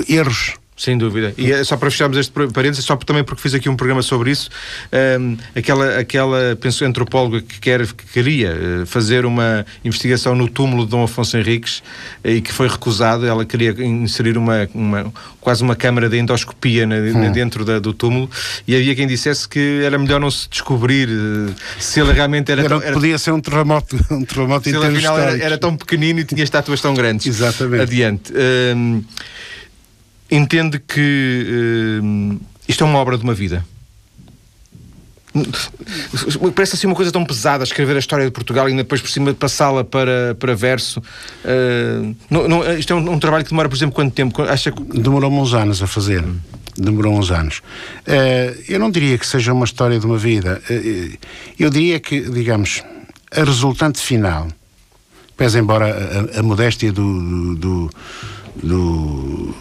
[0.10, 1.34] erros sem dúvida.
[1.38, 4.32] E é só para fecharmos este parênteses, só também porque fiz aqui um programa sobre
[4.32, 4.50] isso,
[5.20, 10.84] um, aquela, aquela, penso, antropóloga que, quer, que queria uh, fazer uma investigação no túmulo
[10.84, 11.80] de Dom Afonso Henriques
[12.24, 16.86] uh, e que foi recusado, ela queria inserir uma, uma quase uma câmara de endoscopia
[16.86, 17.32] na, hum.
[17.32, 18.30] dentro da, do túmulo
[18.68, 22.62] e havia quem dissesse que era melhor não se descobrir uh, se ele realmente era,
[22.62, 22.94] era, tão, era...
[22.94, 26.44] Podia ser um terremoto, um terremoto se ele afinal era, era, tão pequenino e tinha
[26.44, 27.28] estátuas tão grandes.
[27.28, 27.82] Exatamente.
[27.82, 28.34] Adiante.
[28.76, 29.04] Um,
[30.30, 33.66] entende que uh, isto é uma obra de uma vida?
[36.56, 39.34] Parece assim uma coisa tão pesada escrever a história de Portugal e depois por cima
[39.34, 41.00] passá-la para, para verso.
[41.00, 44.42] Uh, não, não, isto é um, um, trabalho que demora, por exemplo, quanto tempo?
[44.44, 44.82] Acha que...
[44.82, 46.24] Demorou-me uns anos a fazer.
[46.78, 47.58] Demorou uns anos.
[48.08, 50.62] Uh, eu não diria que seja uma história de uma vida.
[50.70, 51.18] Uh,
[51.60, 52.82] eu diria que, digamos,
[53.30, 54.48] a resultante final,
[55.36, 57.90] pese embora a, a modéstia do, do,
[58.64, 59.56] do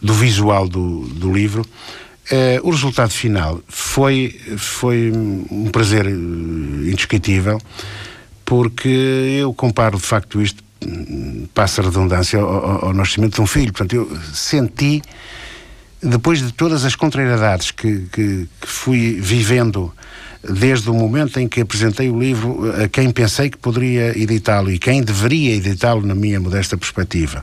[0.00, 7.60] do visual do, do livro, uh, o resultado final foi, foi um prazer eh, indescritível,
[8.44, 13.46] porque eu comparo de facto isto, hum, passa a redundância, ao, ao nascimento de um
[13.46, 13.72] filho.
[13.72, 15.02] Portanto, eu senti,
[16.02, 19.92] depois de todas as contrariedades que, que, que fui vivendo
[20.42, 24.78] desde o momento em que apresentei o livro a quem pensei que poderia editá-lo e
[24.78, 27.42] quem deveria editá-lo, na minha modesta perspectiva,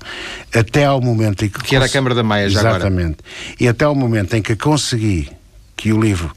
[0.54, 1.60] até ao momento em que.
[1.62, 3.18] Que era a Câmara da Maia, já Exatamente.
[3.20, 3.56] Agora.
[3.60, 5.30] E até ao momento em que consegui
[5.76, 6.32] que o livro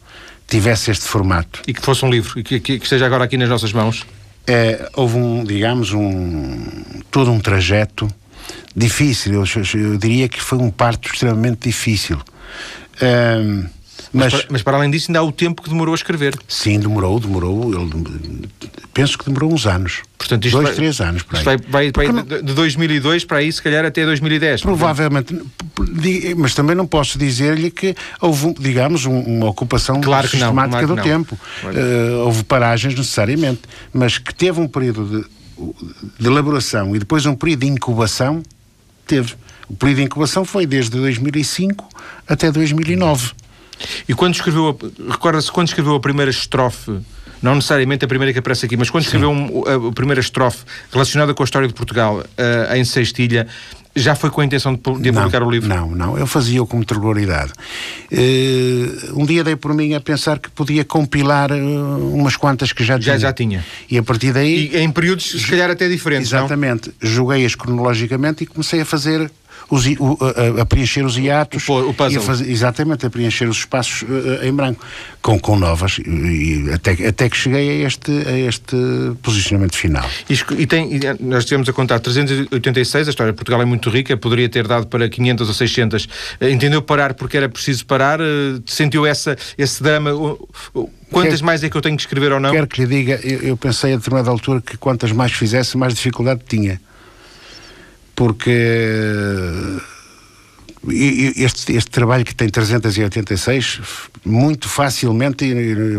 [0.46, 1.62] tivesse este formato.
[1.66, 4.04] E que fosse um livro, e que, que, que esteja agora aqui nas nossas mãos.
[4.46, 6.58] É, houve um, digamos, um.
[7.10, 8.08] todo um trajeto
[8.74, 9.32] difícil.
[9.34, 9.44] Eu,
[9.80, 12.18] eu diria que foi um parto extremamente difícil.
[13.00, 13.66] Um,
[14.12, 16.36] mas, mas, para, mas, para, além disso, ainda há o tempo que demorou a escrever.
[16.48, 17.72] Sim, demorou, demorou.
[17.72, 18.48] Ele,
[18.92, 20.02] penso que demorou uns anos.
[20.18, 21.22] Portanto, Dois, vai, três anos.
[21.22, 24.62] Isto vai, vai, vai de 2002 para aí, se calhar até 2010.
[24.62, 25.40] Provavelmente.
[26.36, 31.02] Mas também não posso dizer-lhe que houve, digamos, um, uma ocupação claro sistemática não, claro
[31.02, 31.38] do tempo.
[31.64, 35.74] Uh, houve paragens necessariamente, mas que teve um período de,
[36.18, 38.42] de elaboração e depois um período de incubação,
[39.06, 39.34] teve.
[39.68, 41.88] O período de incubação foi desde 2005
[42.26, 43.30] até 2009.
[44.08, 44.76] E quando escreveu,
[45.08, 47.00] recorda-se quando escreveu a primeira estrofe
[47.42, 51.32] não necessariamente a primeira que aparece aqui, mas quando escreveu um, a, primeira estrofe relacionada
[51.32, 53.46] com a história de Portugal uh, em Sextilha,
[53.96, 55.68] já foi com a intenção de, de publicar o livro?
[55.68, 57.52] Não, não, eu fazia-o com regularidade.
[58.12, 62.84] Uh, um dia dei por mim a pensar que podia compilar uh, umas quantas que
[62.84, 63.14] já tinha.
[63.14, 63.64] Já, já tinha.
[63.90, 64.70] E a partir daí.
[64.72, 66.28] E em períodos, se calhar, até diferentes.
[66.28, 66.92] Exatamente.
[67.00, 69.30] Joguei-as cronologicamente e comecei a fazer
[69.70, 71.68] os, o, a, a, preencher os hiatos.
[71.68, 72.20] O, o puzzle.
[72.20, 74.84] Fazer, exatamente, a preencher os espaços uh, em branco,
[75.22, 78.76] com, com novas, e, até, até que cheguei a este, a este
[79.22, 80.08] posicionamento final.
[80.28, 83.88] E, e tem, e nós tivemos a contar 386, a história de Portugal é muito
[83.88, 86.08] rica, poderia ter dado para 500 ou 600.
[86.40, 88.18] Eh, entendeu parar porque era preciso parar?
[88.66, 90.10] Sentiu essa, esse drama?
[91.10, 92.50] Quantas quer, mais é que eu tenho que escrever ou não?
[92.50, 95.94] Quero que lhe diga, eu, eu pensei a determinada altura que quantas mais fizesse, mais
[95.94, 96.80] dificuldade tinha
[98.20, 99.80] porque
[101.36, 103.80] este, este trabalho que tem 386,
[104.26, 105.46] muito facilmente,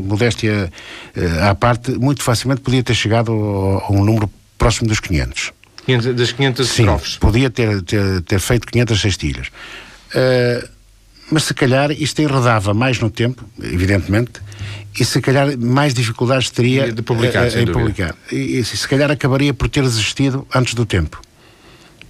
[0.03, 0.71] modéstia
[1.15, 5.51] eh, à parte, muito facilmente podia ter chegado a, um número próximo dos 500.
[5.83, 7.17] 500 das 500 Sim, estrofes.
[7.17, 9.47] podia ter, ter, ter, feito 500 sextilhas.
[9.47, 10.69] Uh,
[11.31, 14.33] mas se calhar isto enredava mais no tempo, evidentemente,
[14.95, 18.13] e se calhar mais dificuldades teria de publicar, uh, em publicar.
[18.31, 21.19] E, e se calhar acabaria por ter desistido antes do tempo.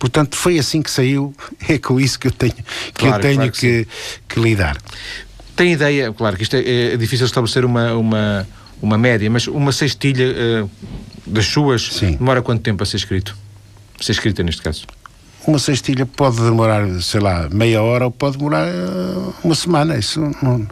[0.01, 1.31] Portanto, foi assim que saiu,
[1.69, 2.63] é com isso que eu tenho que,
[2.95, 3.87] claro, eu tenho claro que, que,
[4.29, 4.75] que, lidar.
[5.55, 8.47] Tem ideia, claro que isto é, é difícil estabelecer uma, uma,
[8.81, 10.25] uma média, mas uma cestilha
[10.65, 10.69] uh,
[11.23, 12.13] das suas Sim.
[12.13, 13.37] demora quanto tempo a ser escrito?
[13.99, 14.87] A ser escrita neste caso?
[15.45, 19.99] Uma cestilha pode demorar, sei lá, meia hora ou pode demorar uh, uma semana.
[19.99, 20.67] Isso não,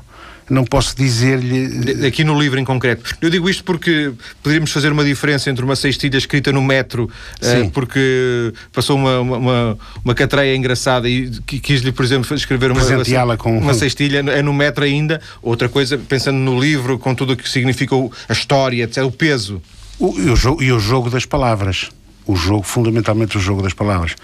[0.49, 2.05] não posso dizer-lhe.
[2.05, 3.15] Aqui no livro em concreto.
[3.21, 7.69] Eu digo isto porque poderíamos fazer uma diferença entre uma cestilha escrita no metro, uh,
[7.71, 13.57] porque passou uma, uma, uma catreia engraçada e quis-lhe, por exemplo, escrever uma, uma, com...
[13.57, 15.21] uma cestilha, é no metro ainda.
[15.41, 17.95] Outra coisa, pensando no livro, com tudo o que significa
[18.27, 19.61] a história, etc., o peso.
[19.99, 21.89] O, e, o jogo, e o jogo das palavras.
[22.25, 24.15] O jogo, fundamentalmente, o jogo das palavras.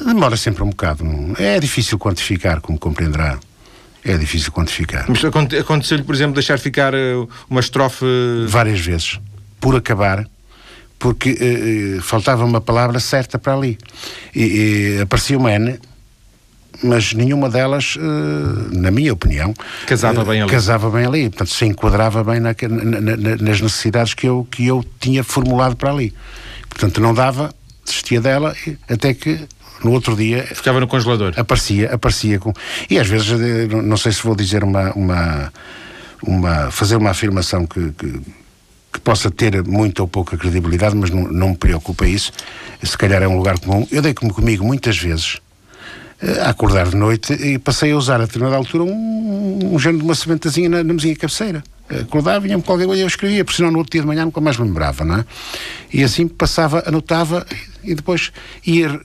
[0.00, 1.04] Demora sempre um bocado.
[1.38, 3.38] É difícil quantificar, como compreenderá
[4.04, 5.06] é difícil quantificar.
[5.08, 7.14] Mas aconteceu-lhe, por exemplo, deixar ficar eh,
[7.48, 8.04] uma estrofe.
[8.48, 9.20] Várias vezes.
[9.60, 10.26] Por acabar,
[11.02, 11.32] porque
[11.98, 13.76] uh, faltava uma palavra certa para ali.
[14.34, 15.78] E, e aparecia uma N,
[16.82, 18.00] mas nenhuma delas, uh,
[18.72, 19.52] na minha opinião,
[19.86, 20.50] casava bem ali.
[20.50, 24.66] Casava bem ali, portanto, se enquadrava bem na, na, na, nas necessidades que eu, que
[24.66, 26.14] eu tinha formulado para ali.
[26.68, 27.52] Portanto, não dava,
[27.84, 28.54] desistia dela,
[28.88, 29.40] até que
[29.84, 30.44] no outro dia.
[30.54, 31.34] Ficava no congelador.
[31.36, 32.52] Aparecia, aparecia com.
[32.88, 34.92] E às vezes, eh, não sei se vou dizer uma.
[34.92, 35.52] uma,
[36.22, 38.20] uma fazer uma afirmação que, que
[38.92, 42.30] que possa ter muita ou pouca credibilidade, mas não, não me preocupa isso.
[42.82, 43.86] Se calhar é um lugar comum.
[43.90, 45.38] Eu dei comigo muitas vezes
[46.20, 49.98] eh, a acordar de noite e passei a usar a determinada altura um, um género
[49.98, 51.64] de uma sementazinha na, na mesinha cabeceira.
[51.88, 54.40] Acordava, vinha-me qualquer coisa e eu escrevia, porque senão no outro dia de manhã nunca
[54.40, 55.24] mais me lembrava, não é?
[55.92, 57.46] E assim passava, anotava
[57.82, 58.32] e depois
[58.64, 59.00] ia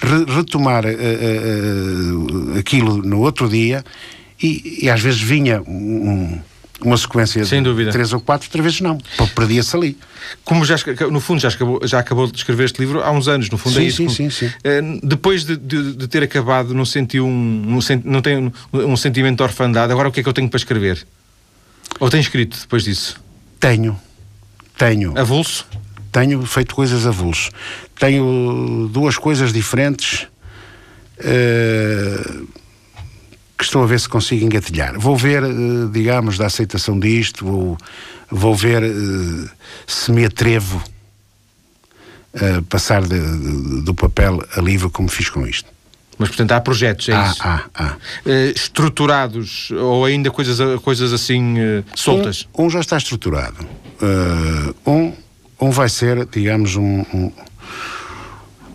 [0.00, 3.84] re retomar uh, uh, aquilo no outro dia
[4.42, 6.38] e, e às vezes vinha um,
[6.80, 7.90] uma sequência Sem de dúvida.
[7.90, 8.98] três ou quatro, outras vezes não,
[9.34, 9.96] perdia-se ali.
[10.44, 10.76] Como já,
[11.10, 13.78] no fundo já acabou, já acabou de escrever este livro há uns anos, no fundo
[13.78, 14.14] é sim, é isso.
[14.14, 14.46] Sim, sim, sim.
[14.46, 18.96] Uh, depois de, de, de, ter acabado, não sentiu um, um, não tem um, um
[18.96, 21.06] sentimento de orfandade, agora o que é que eu tenho para escrever?
[21.98, 23.18] Ou tem escrito depois disso?
[23.58, 23.98] Tenho,
[24.76, 25.18] tenho.
[25.18, 25.66] Avulso?
[26.16, 27.50] Tenho feito coisas avulso.
[27.98, 30.26] Tenho duas coisas diferentes
[31.18, 32.48] uh,
[33.58, 34.98] que estou a ver se consigo engatilhar.
[34.98, 37.76] Vou ver, uh, digamos, da aceitação disto, vou,
[38.30, 39.50] vou ver uh,
[39.86, 40.82] se me atrevo
[42.34, 45.68] a passar de, de, do papel a livro como fiz com isto.
[46.16, 47.42] Mas, portanto, há projetos, é isso?
[47.44, 47.96] Ah, ah.
[48.54, 51.56] estruturados ou ainda coisas, coisas assim
[51.94, 52.48] soltas?
[52.56, 53.68] Um, um, já está estruturado.
[54.86, 55.12] um
[55.60, 57.32] um vai ser, digamos, um, um,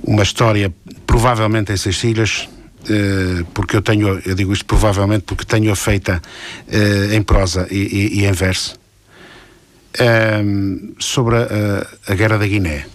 [0.03, 0.73] uma história
[1.05, 2.49] provavelmente em seis ilhas,
[2.83, 6.21] uh, porque eu tenho, eu digo isto provavelmente porque tenho-a feita
[6.67, 8.79] uh, em prosa e, e, e em verso,
[9.99, 12.85] uh, sobre a, a, Guerra da Guiné.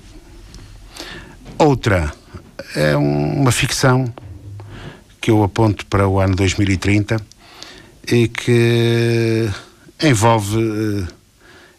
[1.58, 2.12] Outra
[2.74, 4.12] é um, uma ficção
[5.20, 7.16] que eu aponto para o ano 2030
[8.12, 9.48] e que
[10.02, 11.06] envolve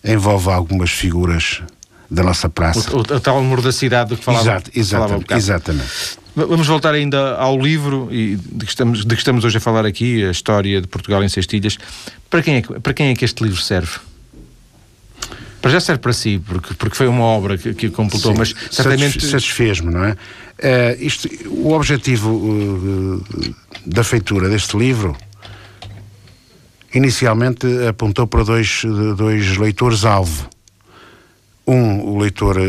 [0.03, 1.61] envolve algumas figuras
[2.09, 2.95] da nossa praça.
[2.95, 5.91] O, a tal mordacidade do que falava, Exato, exatamente, falava um exatamente.
[6.35, 9.85] Vamos voltar ainda ao livro e de que, estamos, de que estamos hoje a falar
[9.85, 11.77] aqui, a história de Portugal em seis tilhas.
[12.29, 13.97] Para quem é, para quem é que este livro serve?
[15.59, 18.53] Para já serve para si, porque, porque foi uma obra que, que completou, Sim, mas
[18.69, 19.25] certamente.
[19.25, 20.11] Satisfez-me, não é?
[20.11, 20.15] Uh,
[20.99, 23.23] isto, o objetivo uh,
[23.85, 25.15] da feitura deste livro
[26.93, 28.83] inicialmente apontou para dois,
[29.15, 30.49] dois leitores-alvo.
[31.69, 32.61] Um, o leitor, uh,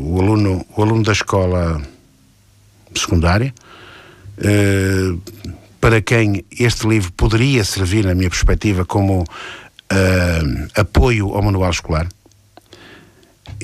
[0.00, 1.80] o, aluno, o aluno da escola
[2.92, 3.54] secundária,
[4.38, 5.20] uh,
[5.80, 12.08] para quem este livro poderia servir, na minha perspectiva, como uh, apoio ao manual escolar,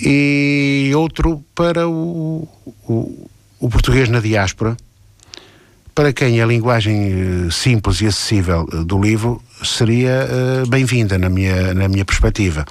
[0.00, 2.48] e outro para o,
[2.86, 4.76] o, o português na diáspora,
[5.92, 10.28] para quem a linguagem simples e acessível do livro seria
[10.62, 12.64] uh, bem-vinda na minha, na minha perspectiva.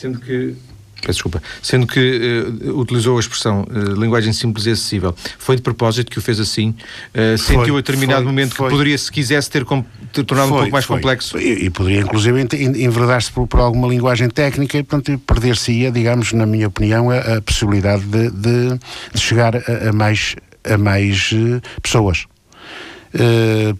[0.00, 0.56] Sendo que
[1.00, 1.42] Peço desculpa.
[1.62, 6.18] Sendo que uh, utilizou a exprssão uh, linguagem simples e acessível, foi de propósito que
[6.18, 6.70] o fez assim?
[7.14, 8.66] Uh, foi, sentiu a determinado foi, momento foi.
[8.66, 9.64] que poderia, se quisesse, ter,
[10.12, 11.38] ter tornado um pouco mais complexo?
[11.38, 12.46] E, e poderia, inclusive,
[12.82, 17.42] enverdar-se por, por, alguma linguagem técnica e, portanto, perder-se-ia, digamos, na minha opinião, a, a
[17.42, 18.78] possibilidade de, de,
[19.14, 21.30] de chegar a, a, mais, a mais
[21.82, 22.26] pessoas.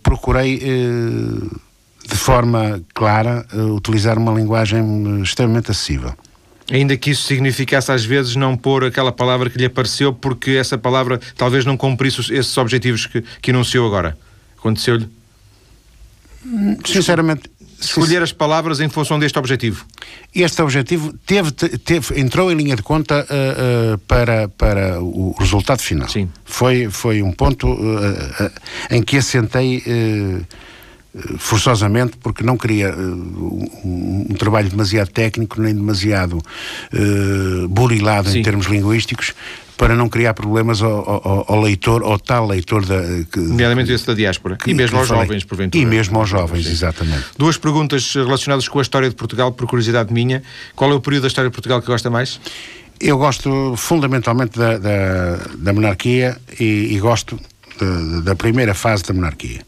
[0.02, 1.60] Procurei uh,
[2.06, 6.14] de forma clara uh, utilizar uma linguagem extremamente acessível.
[6.70, 10.78] Ainda que isso significasse às vezes não pôr aquela palavra que lhe apareceu porque essa
[10.78, 14.16] palavra talvez não cumprisse esses objetivos que, que enunciou agora.
[14.56, 15.08] Aconteceu-lhe?
[16.84, 19.84] Sinceramente, escolher as palavras em função deste objetivo?
[20.34, 25.80] Este objetivo teve, teve, entrou em linha de conta uh, uh, para, para o resultado
[25.80, 26.08] final.
[26.08, 26.30] Sim.
[26.44, 28.50] Foi, foi um ponto uh,
[28.90, 29.82] em que assentei
[31.38, 36.38] forçosamente porque não queria um, um, trabalho demasiado técnico nem demasiado
[37.68, 38.38] burilado Sim.
[38.38, 39.34] em termos linguísticos
[39.80, 43.00] para não criar problemas ao, ao, ao leitor, ao tal leitor da.
[43.32, 44.54] Que, Nomeadamente esse da diáspora.
[44.54, 45.24] Que, e mesmo aos falei.
[45.24, 45.82] jovens, porventura.
[45.82, 46.72] E mesmo aos jovens, Sim.
[46.72, 47.24] exatamente.
[47.38, 50.42] Duas perguntas relacionadas com a história de Portugal, por curiosidade minha.
[50.76, 52.38] Qual é o período da história de Portugal que gosta mais?
[53.00, 57.40] Eu gosto fundamentalmente da, da, da monarquia e, e gosto
[57.78, 59.62] de, da primeira fase da monarquia.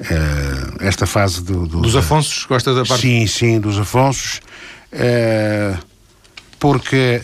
[0.00, 3.02] Uh, esta fase do, do, dos Afonsos, gosta da parte?
[3.02, 4.40] Sim, sim, dos Afonsos,
[4.94, 5.78] uh,
[6.58, 7.20] porque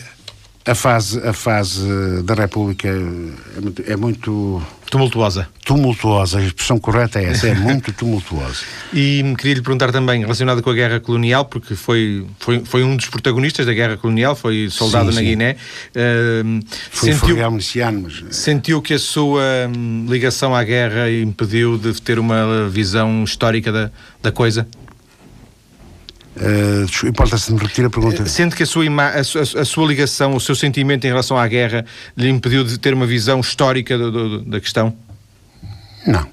[0.67, 5.47] a fase, a fase da República é muito, é muito Tumultuosa.
[5.65, 8.61] Tumultuosa, a expressão correta é essa, é muito tumultuosa.
[8.93, 12.95] E queria lhe perguntar também, relacionado com a guerra colonial, porque foi, foi, foi um
[12.95, 15.27] dos protagonistas da guerra colonial, foi soldado sim, na sim.
[15.27, 15.57] Guiné.
[15.93, 16.59] Uh,
[16.89, 18.23] foi, sentiu, mas...
[18.31, 19.43] Sentiu que a sua
[19.75, 23.91] hum, ligação à guerra impediu de ter uma visão histórica da,
[24.23, 24.65] da coisa?
[26.39, 28.23] Uh, Importa-se me repetir a pergunta.
[28.23, 31.37] Uh, sente que a sua, a, sua, a sua, ligação, o seu sentimento em relação
[31.37, 31.83] à guerra
[32.15, 34.95] lhe impediu de ter uma visão histórica do, do, da questão?
[36.05, 36.27] Não,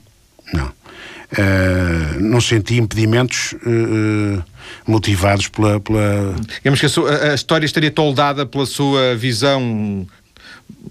[0.53, 0.67] não.
[0.67, 3.55] Uh, não senti impedimentos
[4.87, 6.35] motivados pela, pela...
[6.57, 10.07] Digamos que a, sua, a, história estaria toldada pela sua visão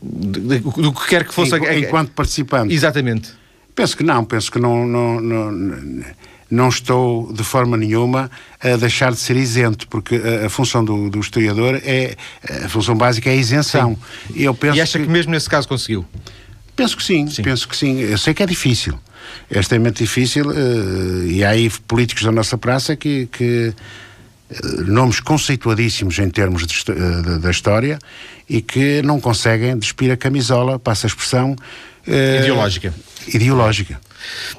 [0.02, 1.56] de, de, do que quer que fosse...
[1.56, 2.74] Enquanto participante.
[2.74, 3.32] Exatamente.
[3.76, 5.52] Penso que não, penso que não, não, não,
[6.50, 8.30] não estou de forma nenhuma
[8.62, 12.16] a deixar de ser isento, porque a, a função do, do, historiador é
[12.64, 13.98] a função básica é a isenção.
[14.34, 16.06] E, eu penso e acha que, que, mesmo nesse caso conseguiu?
[16.76, 18.00] Penso que sim, sim, penso que sim.
[18.00, 18.98] Eu sei que é difícil,
[19.50, 23.74] é extremamente difícil, uh, e há aí políticos da nossa praça que, que
[24.50, 28.00] uh, nomes conceituadíssimos em termos de, uh, da história
[28.50, 31.56] e que não conseguem despir a camisola, passa a expressão.
[32.08, 32.94] ideológica.
[33.28, 34.02] Ideológica.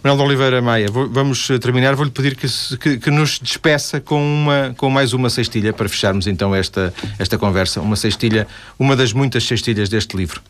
[0.03, 1.95] Manuel de Oliveira Maia, vou, vamos eh, terminar.
[1.95, 2.47] Vou-lhe pedir que,
[2.79, 7.39] que, que, nos despeça com, uma, com mais uma cestilha para fecharmos então esta, esta
[7.39, 7.81] conversa.
[7.81, 8.47] Uma cestilha,
[8.79, 10.43] uma das muitas cestilhas deste livro.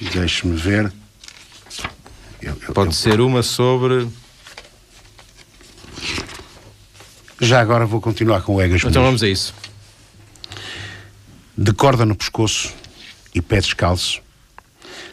[0.00, 0.92] Deixe-me ver.
[2.42, 2.92] Eu, eu, Pode eu...
[2.92, 4.08] ser uma sobre.
[7.40, 9.54] Já agora vou continuar com o Egas Então vamos a isso.
[11.56, 12.72] De corda no pescoço
[13.34, 14.20] e pé descalço,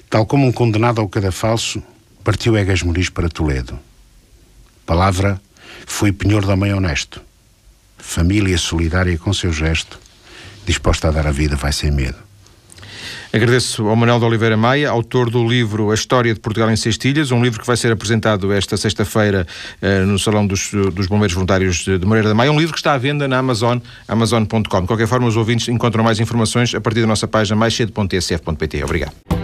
[0.10, 1.82] tal como um condenado ao cadafalso,
[2.24, 3.80] partiu Egas Muniz para Toledo.
[4.86, 5.42] Palavra
[5.86, 7.22] foi penhor de homem honesto.
[7.98, 10.00] Família solidária com seu gesto,
[10.66, 12.18] disposta a dar a vida vai sem medo.
[13.34, 17.32] Agradeço ao Manuel de Oliveira Maia, autor do livro A História de Portugal em Sextilhas,
[17.32, 19.48] um livro que vai ser apresentado esta sexta-feira
[19.82, 22.80] eh, no Salão dos, dos Bombeiros Voluntários de, de Moreira da Maia, um livro que
[22.80, 24.82] está à venda na Amazon, amazon.com.
[24.82, 28.84] De qualquer forma, os ouvintes encontram mais informações a partir da nossa página maiscedo.tsf.pt.
[28.84, 29.41] Obrigado.